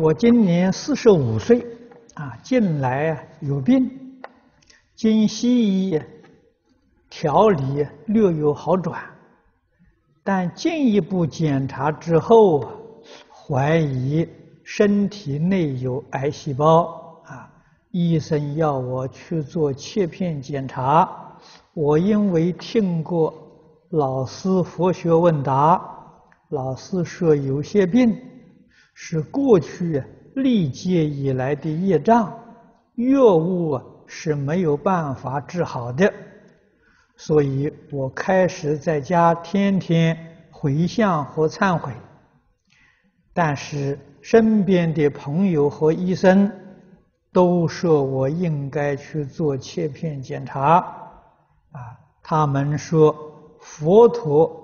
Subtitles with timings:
[0.00, 1.60] 我今年四十五岁，
[2.14, 3.90] 啊，近来有病，
[4.96, 6.00] 经西医
[7.10, 8.98] 调理略有好转，
[10.24, 12.66] 但进一步检查之后，
[13.30, 14.26] 怀疑
[14.64, 17.46] 身体内有癌细胞，啊，
[17.90, 21.36] 医生要我去做切片检查。
[21.74, 23.34] 我因为听过
[23.90, 25.78] 老师佛学问答，
[26.48, 28.18] 老师说有些病。
[29.02, 30.04] 是过去
[30.34, 32.38] 历劫以来的业障，
[32.96, 36.12] 药物是没有办法治好的，
[37.16, 40.14] 所以我开始在家天天
[40.50, 41.90] 回向和忏悔。
[43.32, 46.52] 但是身边的朋友和医生
[47.32, 50.76] 都说我应该去做切片检查，
[51.72, 51.80] 啊，
[52.22, 53.16] 他们说
[53.60, 54.54] 佛陀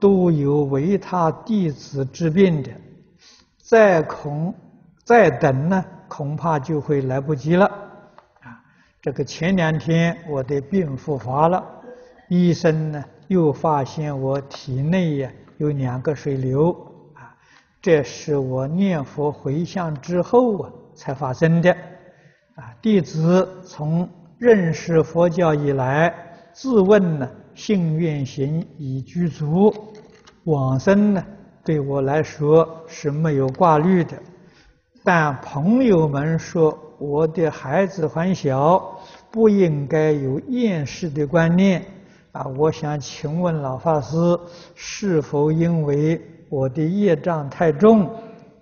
[0.00, 2.72] 都有为他弟子治病的。
[3.66, 4.54] 再恐
[5.04, 7.64] 再等呢，恐怕就会来不及了。
[7.64, 8.60] 啊，
[9.00, 11.64] 这个前两天我的病复发了，
[12.28, 16.72] 医生呢又发现我体内呀有两个水瘤，
[17.14, 17.34] 啊，
[17.80, 21.72] 这是我念佛回向之后啊才发生的。
[22.56, 26.14] 啊，弟子从认识佛教以来，
[26.52, 29.74] 自问呢信愿行已具足，
[30.44, 31.24] 往生呢。
[31.64, 34.12] 对我来说是没有挂虑的，
[35.02, 41.82] 但朋友们说我的孩子还小，不应该有厌世的观念
[42.32, 42.44] 啊！
[42.58, 44.38] 我想请问老法师，
[44.74, 46.20] 是否因为
[46.50, 48.10] 我的业障太重，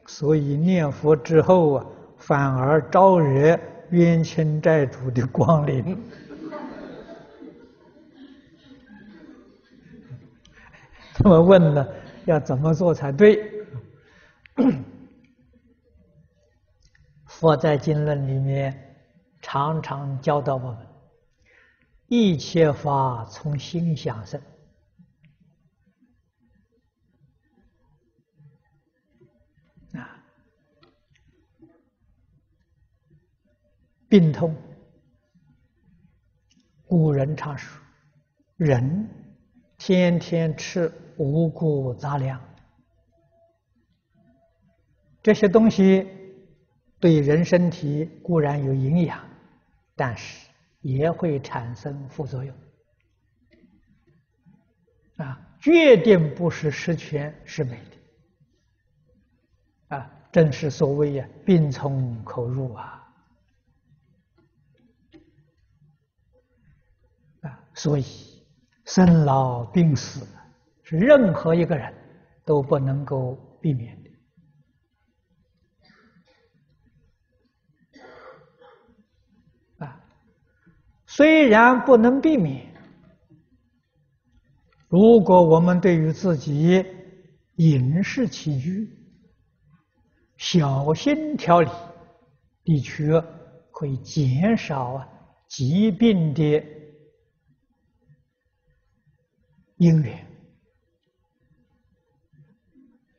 [0.06, 1.84] 所以念佛之后啊，
[2.18, 3.58] 反而招惹
[3.90, 5.96] 冤亲债主的光临？
[11.14, 11.86] 这么问呢？
[12.26, 13.50] 要怎么做才对？
[17.26, 18.96] 佛在经论里面
[19.40, 20.86] 常常教导我们：
[22.06, 24.40] 一切法从心想生。
[29.94, 30.22] 啊，
[34.08, 34.54] 病痛，
[36.86, 37.80] 古人常说，
[38.56, 39.08] 人
[39.78, 40.92] 天天吃。
[41.22, 42.40] 五谷杂粮，
[45.22, 46.04] 这些东西
[46.98, 49.24] 对人身体固然有营养，
[49.94, 50.48] 但是
[50.80, 52.52] 也会产生副作用。
[55.18, 57.78] 啊，决定不是十全十美
[59.88, 59.96] 的。
[59.96, 63.14] 啊，正是所谓呀，病从口入啊。
[67.42, 68.04] 啊，所以
[68.86, 70.26] 生老病死。
[70.92, 71.90] 任何一个人
[72.44, 74.10] 都不能够避免的
[79.86, 80.04] 啊！
[81.06, 82.66] 虽然不能避免，
[84.88, 86.84] 如果我们对于自己
[87.56, 88.94] 饮食起居
[90.36, 91.70] 小心调理，
[92.64, 93.18] 的确
[93.70, 95.08] 会减少啊
[95.48, 96.62] 疾病的
[99.76, 100.31] 因缘。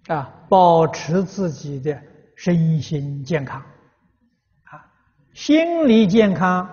[0.08, 2.02] 啊，保持自己的
[2.36, 3.62] 身心健康，
[4.64, 4.86] 啊，
[5.34, 6.68] 心理健康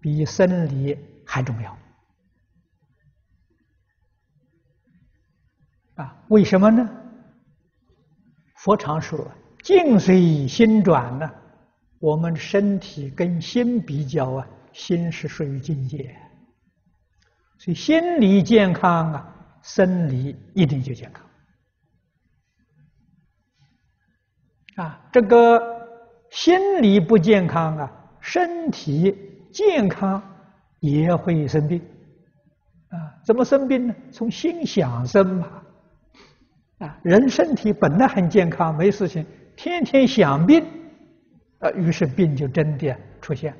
[0.00, 0.96] 比生理
[1.26, 1.76] 还重要。
[5.96, 6.88] 啊，为什么呢？
[8.56, 9.28] 佛常说
[9.64, 11.28] “境随心转”呢，
[11.98, 16.16] 我们身体跟心比较啊，心是属于境界，
[17.58, 21.26] 所以心理健康啊，生理一定就健康。
[24.76, 25.60] 啊，这个
[26.30, 29.14] 心理不健康啊，身体
[29.52, 30.22] 健康
[30.80, 31.78] 也会生病。
[32.88, 33.94] 啊，怎么生病呢？
[34.10, 35.62] 从心想生嘛。
[36.78, 39.24] 啊，人身体本来很健康，没事情，
[39.56, 40.64] 天天想病，
[41.58, 43.54] 啊，于是病就真的出现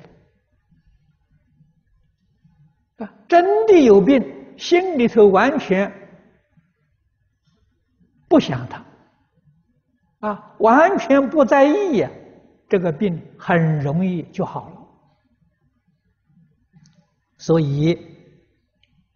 [2.97, 3.05] 了。
[3.05, 4.21] 啊，真的有病，
[4.57, 5.91] 心里头完全
[8.27, 8.83] 不想他。
[10.23, 12.09] 啊，完全不在意呀，
[12.69, 14.77] 这个病很容易就好了。
[17.37, 17.99] 所以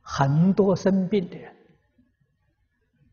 [0.01, 1.55] 很多生病的人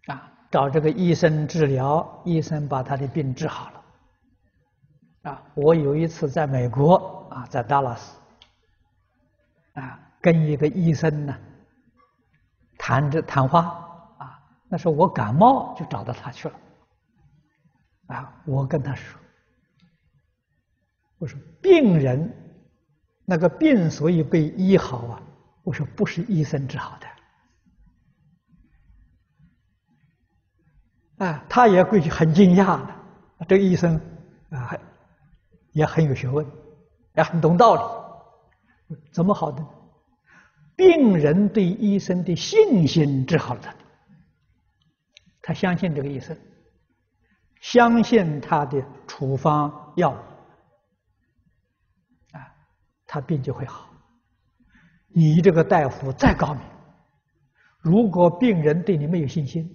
[0.08, 5.30] 啊，找这个医生治疗，医生把他的病治好了。
[5.30, 8.18] 啊，我有一次在美国啊，在达拉斯
[9.74, 11.38] 啊，跟一个医生呢
[12.76, 13.60] 谈着谈话
[14.18, 16.54] 啊，那时候我感冒就找到他去了。
[18.06, 19.20] 啊，我跟他说，
[21.18, 22.30] 我说病人
[23.24, 25.22] 那个病所以被医好啊，
[25.62, 27.06] 我说不是医生治好的。
[31.26, 32.94] 啊，他也会很惊讶的。
[33.48, 34.00] 这个医生
[34.50, 34.76] 啊，
[35.72, 36.46] 也很有学问，
[37.16, 37.82] 也很懂道理。
[39.12, 39.64] 怎么好的？
[40.76, 43.74] 病人对医生的信心治好了他，
[45.40, 46.36] 他相信这个医生，
[47.64, 50.16] 相信他的处方药物，
[52.36, 52.44] 啊，
[53.06, 53.88] 他病就会好。
[55.08, 56.62] 你这个大夫再高明，
[57.80, 59.66] 如果病人对你没有信心，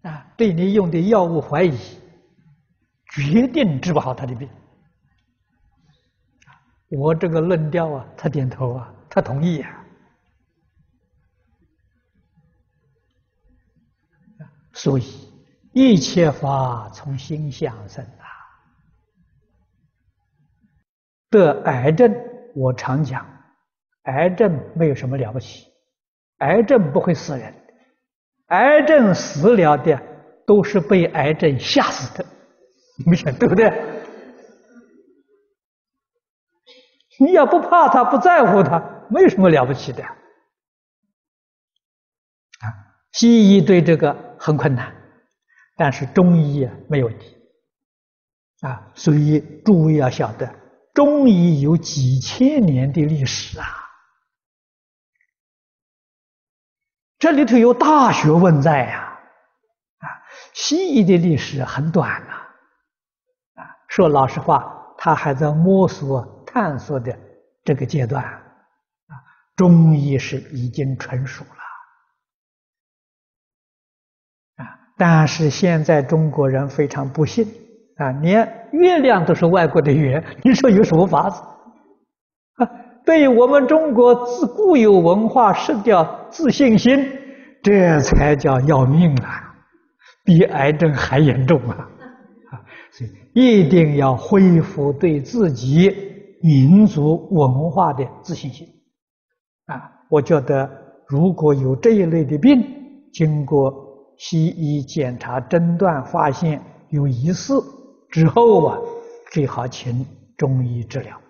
[0.00, 1.76] 啊，对你用的药物怀疑，
[3.10, 4.48] 决定治不好他的病。
[6.88, 9.84] 我这个论调啊，他点头啊，他同意啊。
[14.72, 15.25] 所以
[15.78, 18.24] 一切法从心想生啊。
[21.28, 22.14] 得癌症，
[22.54, 23.26] 我常讲，
[24.04, 25.66] 癌症没有什么了不起，
[26.38, 27.52] 癌症不会死人，
[28.46, 30.00] 癌症死了的
[30.46, 32.24] 都是被癌症吓死的，
[32.96, 33.70] 你们想对不对？
[37.20, 40.02] 你要不怕他，不在乎他，没有什么了不起的。
[40.02, 40.16] 啊，
[43.12, 44.24] 西医对这个。
[44.38, 44.94] 很困难，
[45.76, 47.36] 但是中医没有问题，
[48.62, 50.50] 啊，所以诸位要晓得，
[50.94, 53.66] 中医有几千年的历史啊，
[57.18, 59.20] 这里头有大学问在呀，
[59.98, 60.06] 啊，
[60.54, 62.32] 西医的历史很短呐，
[63.60, 67.14] 啊，说老实话，他还在摸索探索的
[67.64, 69.12] 这个阶段，啊，
[69.56, 71.65] 中医是已经成熟了。
[74.98, 77.46] 但是现在中国人非常不幸
[77.96, 81.42] 啊，连月亮都是外国的月，你说有什么法子？
[82.56, 82.70] 啊，
[83.04, 87.06] 对我们中国自固有文化失掉自信心，
[87.62, 89.54] 这才叫要命啊，
[90.24, 91.76] 比癌症还严重啊！
[92.50, 95.94] 啊，所以一定要恢复对自己
[96.42, 98.66] 民族文化的自信心。
[99.66, 100.70] 啊，我觉得
[101.06, 102.64] 如果有这一类的病，
[103.12, 103.85] 经过。
[104.16, 106.60] 西医检查诊断发现
[106.90, 107.62] 有疑似
[108.10, 108.78] 之后啊，
[109.30, 111.20] 最好请中医治疗。